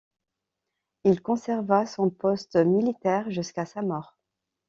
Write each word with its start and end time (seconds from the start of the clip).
Il 1.03 1.21
conserva 1.21 1.85
son 1.85 2.09
poste 2.09 2.55
militaire 2.55 3.29
jusqu'à 3.29 3.67
sa 3.67 3.83
mort. 3.83 4.17